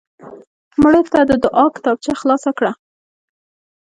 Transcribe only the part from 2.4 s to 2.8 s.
کړه